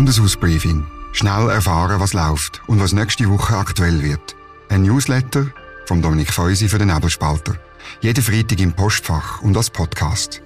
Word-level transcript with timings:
Bundeshausbriefing. 0.00 0.86
Schnell 1.12 1.50
erfahren, 1.50 2.00
was 2.00 2.14
läuft 2.14 2.62
und 2.66 2.80
was 2.80 2.94
nächste 2.94 3.28
Woche 3.28 3.54
aktuell 3.54 4.02
wird. 4.02 4.34
Ein 4.70 4.84
Newsletter 4.84 5.52
von 5.84 6.00
Dominik 6.00 6.32
Feusi 6.32 6.70
für 6.70 6.78
den 6.78 6.88
Nebelspalter. 6.88 7.56
Jeden 8.00 8.24
Freitag 8.24 8.58
im 8.60 8.72
Postfach 8.72 9.42
und 9.42 9.54
als 9.58 9.68
Podcast. 9.68 10.40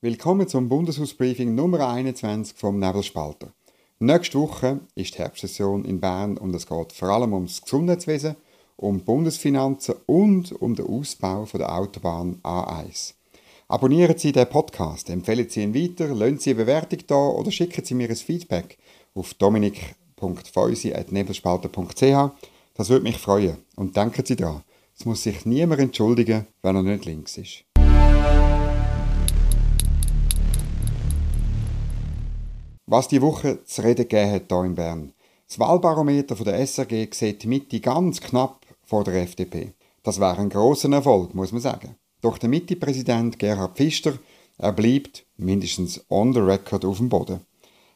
Willkommen 0.00 0.48
zum 0.48 0.68
Bundeshausbriefing 0.68 1.54
Nummer 1.54 1.90
21 1.90 2.56
vom 2.58 2.80
Nebelspalter. 2.80 3.52
Nächste 4.00 4.40
Woche 4.40 4.80
ist 4.96 5.14
die 5.14 5.18
Herbstsession 5.18 5.84
in 5.84 6.00
Bern 6.00 6.36
und 6.36 6.52
es 6.52 6.66
geht 6.66 6.92
vor 6.92 7.10
allem 7.10 7.32
ums 7.32 7.62
Gesundheitswesen, 7.62 8.34
um 8.74 9.04
Bundesfinanzen 9.04 9.94
und 10.06 10.50
um 10.50 10.74
den 10.74 10.88
Ausbau 10.88 11.46
der 11.54 11.72
Autobahn 11.72 12.40
A1. 12.42 13.14
Abonnieren 13.70 14.18
Sie 14.18 14.32
den 14.32 14.48
Podcast, 14.48 15.08
empfehlen 15.10 15.48
Sie 15.48 15.62
ihn 15.62 15.72
weiter, 15.72 16.08
lassen 16.08 16.40
Sie 16.40 16.50
eine 16.50 16.64
Bewertung 16.64 16.98
da 17.06 17.14
oder 17.14 17.52
schicken 17.52 17.84
Sie 17.84 17.94
mir 17.94 18.10
ein 18.10 18.16
Feedback 18.16 18.76
auf 19.14 19.32
dominik.feusi.nebelspalter.ch. 19.34 22.32
Das 22.74 22.88
würde 22.88 23.04
mich 23.04 23.18
freuen. 23.18 23.58
Und 23.76 23.96
denken 23.96 24.26
Sie 24.26 24.34
daran, 24.34 24.64
es 24.98 25.04
muss 25.04 25.22
sich 25.22 25.46
niemand 25.46 25.80
entschuldigen, 25.80 26.48
wenn 26.62 26.74
er 26.74 26.82
nicht 26.82 27.04
links 27.04 27.38
ist. 27.38 27.62
Was 32.86 33.06
die 33.06 33.22
Woche 33.22 33.64
zu 33.64 33.82
reden 33.82 34.08
gegeben 34.08 34.32
hat 34.32 34.46
hier 34.48 34.64
in 34.64 34.74
Bern. 34.74 35.12
Das 35.46 35.60
Wahlbarometer 35.60 36.34
der 36.34 36.58
SRG 36.58 37.06
sieht 37.12 37.44
die 37.44 37.46
Mitte 37.46 37.78
ganz 37.78 38.20
knapp 38.20 38.66
vor 38.82 39.04
der 39.04 39.22
FDP. 39.22 39.74
Das 40.02 40.18
wäre 40.18 40.38
ein 40.38 40.48
großer 40.48 40.90
Erfolg, 40.90 41.36
muss 41.36 41.52
man 41.52 41.60
sagen. 41.60 41.94
Doch 42.20 42.38
der 42.38 42.48
Mitte-Präsident 42.48 43.38
Gerhard 43.38 43.76
Pfister, 43.76 44.18
er 44.58 44.72
bleibt 44.72 45.24
mindestens 45.36 46.04
on 46.10 46.32
the 46.32 46.40
record 46.40 46.84
auf 46.84 46.98
dem 46.98 47.08
Boden. 47.08 47.40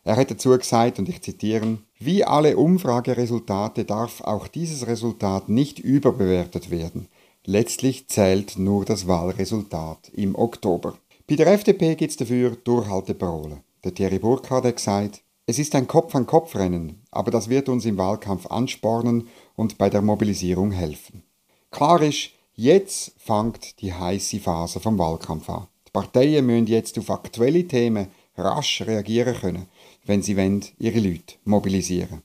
Er 0.05 0.17
hat 0.17 0.31
dazu 0.31 0.51
gesagt, 0.51 0.99
und 0.99 1.09
ich 1.09 1.23
zitiere, 1.23 1.79
wie 1.99 2.25
alle 2.25 2.57
Umfrageresultate 2.57 3.85
darf 3.85 4.21
auch 4.21 4.49
dieses 4.49 4.87
Resultat 4.87 5.49
nicht 5.49 5.79
überbewertet 5.79 6.71
werden. 6.71 7.09
Letztlich 7.47 8.09
zählt 8.09 8.59
nur 8.59 8.85
das 8.85 9.07
Wahlresultat 9.07 10.11
im 10.15 10.35
Oktober. 10.35 10.99
Bei 11.27 11.37
der 11.37 11.47
FDP 11.47 11.95
gibt 11.95 12.11
es 12.11 12.17
dafür 12.17 12.57
Durchhalteparole. 12.65 13.63
Der 13.83 13.95
Thierry 13.95 14.19
Burkhardt 14.19 14.65
hat 14.65 14.77
gesagt, 14.77 15.23
es 15.47 15.59
ist 15.59 15.75
ein 15.75 15.87
Kopf-an-Kopf-Rennen, 15.87 17.03
aber 17.11 17.31
das 17.31 17.51
wird 17.51 17.69
uns 17.69 17.85
im 17.85 17.99
Wahlkampf 17.99 18.47
anspornen 18.47 19.29
und 19.57 19.77
bei 19.77 19.91
der 19.91 20.01
Mobilisierung 20.01 20.71
helfen. 20.71 21.23
Klar 21.71 22.01
ist, 22.01 22.31
Jetzt 22.57 23.15
fängt 23.19 23.81
die 23.81 23.93
heiße 23.93 24.39
Phase 24.39 24.79
vom 24.79 24.97
Wahlkampf 24.97 25.51
an. 25.51 25.67
Die 25.89 25.91
Parteien 25.91 26.47
müssen 26.47 26.69
jetzt 26.69 26.97
auf 27.01 27.11
aktuelle 27.11 27.67
Themen 27.67 28.07
rasch 28.37 28.83
reagieren 28.83 29.35
können, 29.35 29.67
wenn 30.05 30.23
sie 30.23 30.37
wollen, 30.37 30.65
ihre 30.79 31.01
Leute 31.01 31.35
mobilisieren. 31.45 32.23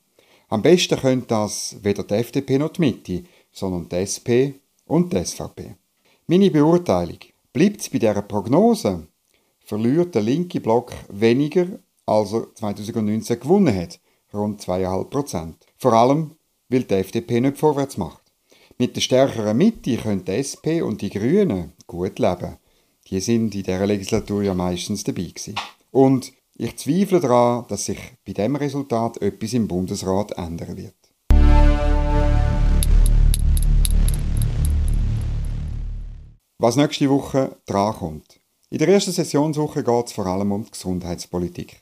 Am 0.50 0.62
besten 0.62 1.00
können 1.00 1.26
das 1.28 1.78
weder 1.82 2.04
die 2.04 2.14
FDP 2.14 2.60
noch 2.60 2.74
die 2.74 2.82
Mitte, 2.82 3.24
sondern 3.52 3.90
die 3.90 3.96
SP 4.06 4.30
und 4.86 5.12
die 5.14 5.26
SVP. 5.26 5.76
Meine 6.28 6.52
Beurteilung. 6.52 7.20
Bleibt 7.52 7.82
es 7.82 7.90
bei 7.90 7.98
dieser 7.98 8.22
Prognose, 8.22 9.08
verliert 9.66 10.14
der 10.14 10.22
linke 10.22 10.62
Block 10.62 10.94
weniger, 11.10 11.66
als 12.06 12.34
er 12.34 12.54
2019 12.54 13.40
gewonnen 13.40 13.76
hat, 13.76 14.00
rund 14.32 14.62
2,5 14.62 15.04
Prozent. 15.06 15.66
Vor 15.78 15.94
allem, 15.94 16.36
weil 16.70 16.84
die 16.84 16.94
FDP 16.94 17.42
nicht 17.42 17.58
vorwärts 17.58 17.98
macht. 17.98 18.29
Mit 18.82 18.96
der 18.96 19.02
stärkeren 19.02 19.58
Mitte 19.58 19.98
können 19.98 20.24
die 20.24 20.32
SP 20.40 20.80
und 20.88 21.02
die 21.02 21.10
Grünen 21.10 21.74
gut 21.86 22.18
leben. 22.18 22.56
Die 23.10 23.20
sind 23.20 23.54
in 23.54 23.64
dieser 23.64 23.86
Legislatur 23.86 24.42
ja 24.42 24.54
meistens 24.54 25.04
dabei 25.04 25.24
gewesen. 25.24 25.56
Und 25.92 26.32
ich 26.56 26.78
zweifle 26.78 27.20
daran, 27.20 27.66
dass 27.68 27.88
sich 27.88 28.00
bei 28.26 28.32
diesem 28.32 28.56
Resultat 28.56 29.22
etwas 29.22 29.52
im 29.52 29.68
Bundesrat 29.68 30.32
ändern 30.38 30.78
wird. 30.78 30.96
Was 36.58 36.78
nächste 36.78 37.10
Woche 37.10 37.58
drankommt. 37.66 38.40
In 38.70 38.78
der 38.78 38.88
ersten 38.88 39.12
Sessionswoche 39.12 39.84
geht 39.84 40.06
es 40.06 40.14
vor 40.14 40.26
allem 40.26 40.54
um 40.54 40.64
die 40.64 40.72
Gesundheitspolitik. 40.72 41.82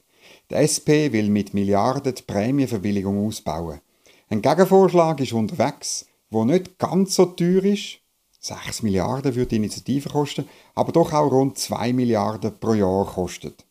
Die 0.50 0.56
SP 0.58 1.14
will 1.14 1.30
mit 1.30 1.54
Milliarden 1.54 2.16
die 2.16 2.24
Prämienverbilligung 2.24 3.28
ausbauen. 3.28 3.82
Ein 4.30 4.42
Gegenvorschlag 4.42 5.20
ist 5.20 5.34
unterwegs, 5.34 6.08
wo 6.30 6.46
nicht 6.46 6.78
ganz 6.78 7.16
so 7.16 7.26
teuer 7.26 7.64
ist. 7.64 8.00
6 8.40 8.84
Milliarden 8.84 9.36
würde 9.36 9.50
die 9.50 9.56
Initiative 9.58 10.10
kosten, 10.10 10.48
aber 10.76 10.92
doch 10.92 11.12
auch 11.12 11.32
rund 11.32 11.58
2 11.58 11.94
Milliarden 11.94 12.58
pro 12.60 12.74
Jahr 12.74 13.06
kostet. 13.06 13.66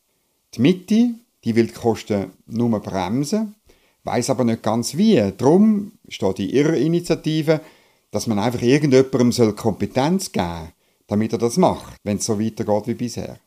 Die 0.55 0.61
Mitte, 0.61 1.11
die 1.45 1.55
will 1.55 1.69
die 1.69 1.73
Kosten 1.73 2.33
nur 2.47 2.81
bremsen, 2.81 3.55
weiß 4.05 4.31
aber 4.31 4.45
nicht 4.45 4.63
ganz 4.63 4.97
wie. 4.97 5.33
Darum 5.37 5.93
steht 6.09 6.41
in 6.41 6.51
ihrer 6.51 6.75
Initiative, 6.75 7.61
dass 8.11 8.27
man 8.27 8.39
einfach 8.39 8.63
irgendjemandem 8.63 9.57
Kompetenz 9.57 10.33
geben 10.33 10.47
soll, 10.47 10.69
damit 11.07 11.33
er 11.33 11.39
das 11.39 11.57
macht, 11.57 11.97
wenn 12.05 12.17
es 12.17 12.25
so 12.25 12.41
weitergeht 12.41 12.87
wie 12.87 12.95
bisher. 12.95 13.39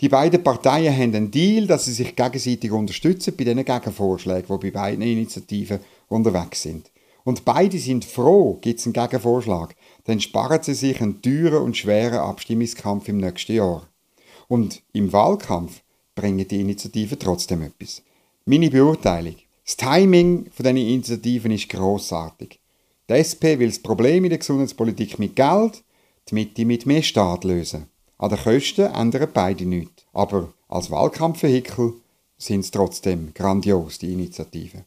Die 0.00 0.08
beiden 0.10 0.42
Parteien 0.42 0.94
haben 0.94 1.14
einen 1.14 1.30
Deal, 1.30 1.66
dass 1.66 1.86
sie 1.86 1.92
sich 1.92 2.14
gegenseitig 2.14 2.70
unterstützen 2.70 3.34
bei 3.36 3.44
diesen 3.44 3.64
Gegenvorschlägen, 3.64 4.60
die 4.60 4.70
bei 4.70 4.70
beiden 4.70 5.02
Initiativen 5.02 5.80
unterwegs 6.08 6.62
sind. 6.62 6.90
Und 7.26 7.44
beide 7.44 7.76
sind 7.80 8.04
froh, 8.04 8.56
gibt 8.60 8.78
es 8.78 8.86
einen 8.86 8.92
Gegenvorschlag. 8.92 9.74
Dann 10.04 10.20
sparen 10.20 10.62
sie 10.62 10.74
sich 10.74 11.02
einen 11.02 11.20
teuren 11.22 11.64
und 11.64 11.76
schweren 11.76 12.20
Abstimmungskampf 12.20 13.08
im 13.08 13.16
nächsten 13.16 13.56
Jahr. 13.56 13.88
Und 14.46 14.84
im 14.92 15.12
Wahlkampf 15.12 15.82
bringen 16.14 16.46
die 16.46 16.60
Initiativen 16.60 17.18
trotzdem 17.18 17.62
etwas. 17.62 18.00
Meine 18.44 18.70
Beurteilung. 18.70 19.34
Das 19.64 19.76
Timing 19.76 20.48
von 20.52 20.62
diesen 20.62 20.76
Initiativen 20.76 21.50
ist 21.50 21.68
grossartig. 21.68 22.60
Die 23.10 23.14
SP 23.18 23.58
will 23.58 23.70
das 23.70 23.80
Problem 23.80 24.22
in 24.22 24.30
der 24.30 24.38
Gesundheitspolitik 24.38 25.18
mit 25.18 25.34
Geld, 25.34 25.82
die 26.28 26.34
Mitte 26.34 26.64
mit 26.64 26.86
mehr 26.86 27.02
Staat 27.02 27.42
lösen. 27.42 27.86
An 28.18 28.30
den 28.30 28.38
Kosten 28.38 28.82
ändern 28.82 29.28
beide 29.34 29.66
nichts. 29.66 30.06
Aber 30.12 30.54
als 30.68 30.92
Wahlkampfvehikel 30.92 31.94
sind 32.38 32.60
es 32.60 32.70
trotzdem 32.70 33.34
grandios, 33.34 33.98
die 33.98 34.12
Initiativen. 34.12 34.84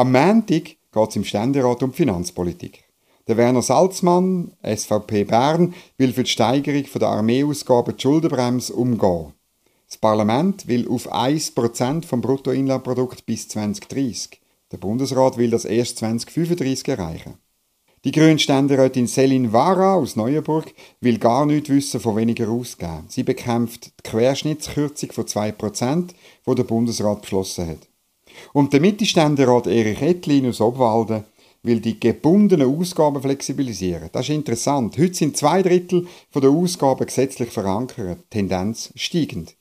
Am 0.00 0.12
Montag 0.12 0.64
geht 0.64 1.08
es 1.10 1.16
im 1.16 1.24
Ständerat 1.24 1.82
um 1.82 1.92
Finanzpolitik. 1.92 2.84
Der 3.28 3.36
Werner 3.36 3.60
Salzmann, 3.60 4.54
SVP 4.62 5.24
Bern, 5.24 5.74
will 5.98 6.14
für 6.14 6.22
die 6.22 6.30
Steigerung 6.30 6.86
der 6.94 7.08
Armeeausgaben 7.08 7.94
die 7.94 8.00
Schuldenbremse 8.00 8.72
umgehen. 8.72 9.34
Das 9.86 9.98
Parlament 9.98 10.66
will 10.66 10.88
auf 10.88 11.12
1% 11.12 12.06
vom 12.06 12.22
Bruttoinlandprodukt 12.22 13.26
bis 13.26 13.48
2030. 13.48 14.40
Der 14.72 14.78
Bundesrat 14.78 15.36
will 15.36 15.50
das 15.50 15.66
erst 15.66 15.98
2035 15.98 16.88
erreichen. 16.88 17.34
Die 18.04 18.12
grüne 18.12 18.38
Ständerätin 18.38 19.06
Selin 19.06 19.52
Vara 19.52 19.96
aus 19.96 20.16
Neuenburg 20.16 20.72
will 21.02 21.18
gar 21.18 21.44
nicht 21.44 21.68
wissen 21.68 22.00
von 22.00 22.16
weniger 22.16 22.48
ausgeben. 22.48 23.04
Sie 23.08 23.22
bekämpft 23.22 23.88
die 23.98 24.10
Querschnittskürzung 24.10 25.12
von 25.12 25.26
2%, 25.26 26.14
die 26.46 26.54
der 26.54 26.64
Bundesrat 26.64 27.20
beschlossen 27.20 27.68
hat. 27.68 27.89
Und 28.52 28.72
der 28.72 28.80
Mittelständerat 28.80 29.66
Erich 29.66 30.02
Ettlin 30.02 30.48
aus 30.48 30.60
Obwalden 30.60 31.24
will 31.62 31.80
die 31.80 32.00
gebundenen 32.00 32.78
Ausgaben 32.78 33.20
flexibilisieren. 33.20 34.08
Das 34.12 34.28
ist 34.28 34.34
interessant. 34.34 34.96
Heute 34.98 35.14
sind 35.14 35.36
zwei 35.36 35.62
Drittel 35.62 36.06
der 36.34 36.50
Ausgaben 36.50 37.06
gesetzlich 37.06 37.50
verankert, 37.50 38.18
Tendenz 38.30 38.92
steigend. 38.94 39.56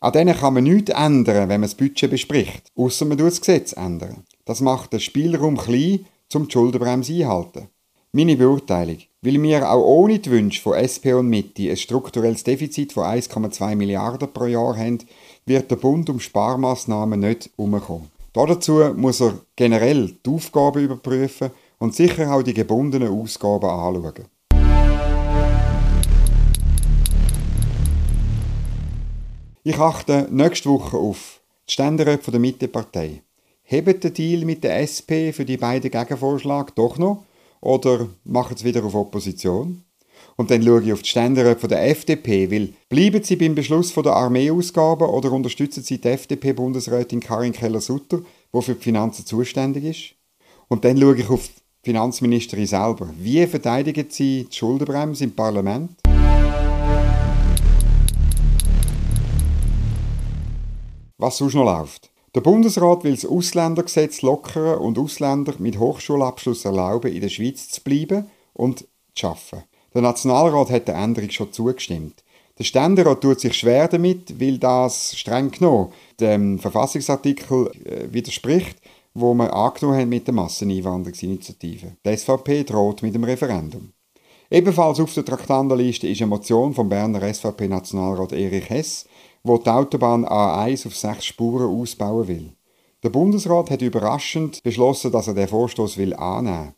An 0.00 0.12
denen 0.12 0.36
kann 0.36 0.54
man 0.54 0.64
nichts 0.64 0.90
ändern, 0.90 1.48
wenn 1.48 1.60
man 1.60 1.62
das 1.62 1.74
Budget 1.74 2.10
bespricht, 2.10 2.70
außer 2.76 3.04
man 3.04 3.16
tut 3.16 3.28
das 3.28 3.40
Gesetz 3.40 3.72
ändern. 3.72 4.24
Das 4.44 4.60
macht 4.60 4.92
den 4.92 5.00
Spielraum 5.00 5.56
klein, 5.56 6.06
um 6.34 6.46
die 6.46 6.52
Schuldenbremse 6.52 7.14
einhalten. 7.14 7.68
Meine 8.12 8.36
Beurteilung. 8.36 8.98
Weil 9.22 9.42
wir 9.42 9.70
auch 9.70 9.84
ohne 9.84 10.18
die 10.18 10.30
Wünsche 10.30 10.62
von 10.62 10.74
SP 10.78 11.12
und 11.14 11.28
Mitte 11.28 11.68
ein 11.70 11.76
strukturelles 11.76 12.44
Defizit 12.44 12.92
von 12.92 13.04
1,2 13.04 13.74
Milliarden 13.74 14.32
pro 14.32 14.46
Jahr 14.46 14.76
haben, 14.76 15.00
wird 15.44 15.70
der 15.70 15.76
Bund 15.76 16.08
um 16.08 16.20
Sparmaßnahmen 16.20 17.20
nicht 17.20 17.50
herumkommen. 17.56 18.15
Dazu 18.36 18.92
muss 18.94 19.22
er 19.22 19.32
generell 19.56 20.14
die 20.26 20.30
Aufgaben 20.30 20.84
überprüfen 20.84 21.52
und 21.78 21.94
sicher 21.94 22.30
auch 22.30 22.42
die 22.42 22.52
gebundenen 22.52 23.08
Ausgaben 23.08 23.64
anschauen. 23.64 24.26
Ich 29.64 29.78
achte 29.78 30.28
nächste 30.30 30.68
Woche 30.68 30.98
auf 30.98 31.40
die 31.66 31.72
Ständeräte 31.72 32.30
der 32.30 32.38
Mittepartei. 32.38 33.22
Hebt 33.62 34.04
der 34.04 34.10
Deal 34.10 34.44
mit 34.44 34.62
der 34.62 34.82
SP 34.84 35.32
für 35.32 35.46
die 35.46 35.56
beiden 35.56 35.90
Gegenvorschläge 35.90 36.72
doch 36.74 36.98
noch 36.98 37.24
oder 37.62 38.06
machen 38.24 38.58
sie 38.58 38.66
wieder 38.66 38.84
auf 38.84 38.94
Opposition? 38.94 39.85
Und 40.36 40.50
dann 40.50 40.62
schaue 40.62 40.82
ich 40.82 40.92
auf 40.92 41.02
die 41.02 41.08
Ständeräte 41.08 41.68
der 41.68 41.88
FDP, 41.88 42.50
weil 42.50 42.72
bleiben 42.88 43.22
Sie 43.22 43.36
beim 43.36 43.54
Beschluss 43.54 43.90
von 43.90 44.02
der 44.02 44.14
Armeeausgaben 44.14 45.08
oder 45.08 45.32
unterstützen 45.32 45.82
Sie 45.82 46.00
die 46.00 46.08
FDP-Bundesrätin 46.08 47.20
Karin 47.20 47.52
Keller-Sutter, 47.52 48.20
die 48.52 48.62
für 48.62 48.74
die 48.74 48.82
Finanzen 48.82 49.24
zuständig 49.24 49.84
ist? 49.84 50.14
Und 50.68 50.84
dann 50.84 50.98
schaue 50.98 51.16
ich 51.16 51.30
auf 51.30 51.48
die 51.48 51.90
Finanzministerin 51.90 52.66
selber. 52.66 53.08
Wie 53.16 53.46
verteidigen 53.46 54.06
Sie 54.10 54.46
die 54.50 54.56
Schuldenbremse 54.56 55.24
im 55.24 55.32
Parlament? 55.32 55.92
Was 61.18 61.38
sonst 61.38 61.54
noch 61.54 61.64
läuft? 61.64 62.10
Der 62.34 62.42
Bundesrat 62.42 63.02
will 63.04 63.14
das 63.14 63.24
Ausländergesetz 63.24 64.20
lockern 64.20 64.78
und 64.78 64.98
Ausländer 64.98 65.54
mit 65.58 65.78
Hochschulabschluss 65.78 66.66
erlauben, 66.66 67.10
in 67.10 67.22
der 67.22 67.30
Schweiz 67.30 67.70
zu 67.70 67.80
bleiben 67.80 68.26
und 68.52 68.86
zu 69.14 69.28
arbeiten. 69.28 69.64
Der 69.96 70.02
Nationalrat 70.02 70.68
hat 70.68 70.88
der 70.88 70.96
Änderung 70.96 71.30
schon 71.30 71.54
zugestimmt. 71.54 72.22
Der 72.58 72.64
Ständerat 72.64 73.22
tut 73.22 73.40
sich 73.40 73.54
schwer 73.54 73.88
damit, 73.88 74.38
weil 74.38 74.58
das 74.58 75.16
streng 75.16 75.50
genommen 75.50 75.90
dem 76.20 76.58
Verfassungsartikel 76.58 77.70
äh, 77.82 78.12
widerspricht, 78.12 78.76
wo 79.14 79.32
man 79.32 79.48
angenommen 79.48 79.98
hat 79.98 80.08
mit 80.08 80.26
der 80.26 80.34
Masseneinwanderungsinitiative. 80.34 81.96
Die 82.04 82.14
SVP 82.14 82.64
droht 82.64 83.02
mit 83.02 83.14
dem 83.14 83.24
Referendum. 83.24 83.94
Ebenfalls 84.50 85.00
auf 85.00 85.14
der 85.14 85.24
Traktandenliste 85.24 86.08
ist 86.08 86.20
eine 86.20 86.28
Motion 86.28 86.74
vom 86.74 86.90
Berner 86.90 87.32
SVP-Nationalrat 87.32 88.32
Erich 88.32 88.68
Hess, 88.68 89.08
wo 89.44 89.56
die 89.56 89.70
Autobahn 89.70 90.26
A1 90.26 90.86
auf 90.86 90.94
sechs 90.94 91.24
Spuren 91.24 91.74
ausbauen 91.74 92.28
will. 92.28 92.52
Der 93.02 93.08
Bundesrat 93.08 93.70
hat 93.70 93.80
überraschend 93.80 94.62
beschlossen, 94.62 95.10
dass 95.10 95.28
er 95.28 95.32
den 95.32 95.48
Vorstoß 95.48 95.96
will 95.96 96.12
annehmen. 96.12 96.74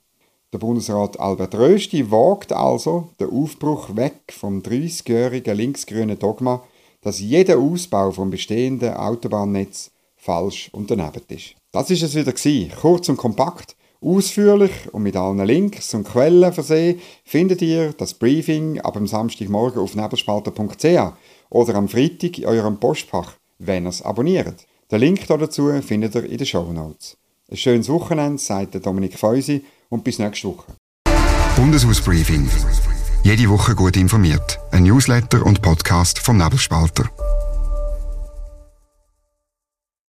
Der 0.55 0.59
Bundesrat 0.59 1.21
Albert 1.21 1.55
Rösti 1.57 2.11
wagt 2.11 2.55
also 2.55 3.11
den 3.21 3.29
Aufbruch 3.29 3.95
weg 3.97 4.15
vom 4.31 4.63
30-jährigen 4.63 5.55
linksgrünen 5.55 6.19
Dogma, 6.19 6.63
dass 7.03 7.21
jeder 7.21 7.59
Ausbau 7.59 8.13
vom 8.13 8.31
bestehenden 8.31 8.95
Autobahnnetz 8.95 9.91
falsch 10.17 10.71
und 10.73 10.91
daneben 10.91 11.21
ist. 11.29 11.55
Das 11.71 11.91
ist 11.91 12.03
es 12.03 12.15
wieder 12.15 12.33
gewesen. 12.33 12.73
Kurz 12.81 13.11
und 13.11 13.19
kompakt, 13.19 13.77
ausführlich 14.01 14.73
und 14.91 15.03
mit 15.03 15.17
allen 15.17 15.45
Links 15.45 15.93
und 15.93 16.09
Quellen 16.09 16.51
versehen, 16.51 16.99
findet 17.25 17.61
ihr 17.61 17.93
das 17.93 18.15
Briefing 18.15 18.81
ab 18.81 18.95
dem 18.95 19.07
Samstagmorgen 19.07 19.83
auf 19.83 19.95
nebelspalter.ch 19.95 21.13
oder 21.51 21.75
am 21.75 21.89
Freitag 21.89 22.39
in 22.39 22.47
eurem 22.47 22.81
Postfach, 22.81 23.35
wenn 23.59 23.85
ihr 23.85 23.91
es 23.91 24.01
abonniert. 24.01 24.67
Den 24.91 25.01
Link 25.01 25.27
dazu 25.27 25.71
findet 25.83 26.15
ihr 26.15 26.25
in 26.25 26.39
den 26.39 26.47
Show 26.47 26.73
Notes. 26.73 27.19
Ein 27.51 27.59
schönes 27.59 27.91
Wochenende, 27.91 28.39
sagt 28.39 28.75
Dominik 28.87 29.19
Feusi 29.19 29.63
und 29.91 30.05
bis 30.05 30.19
nächste 30.19 30.49
Woche. 30.49 30.65
Bundeshausbriefing. 31.57 32.49
Jede 33.25 33.49
Woche 33.49 33.75
gut 33.75 33.97
informiert. 33.97 34.61
Ein 34.71 34.85
Newsletter 34.85 35.45
und 35.45 35.61
Podcast 35.61 36.19
vom 36.19 36.37
Nebelspalter. 36.37 37.11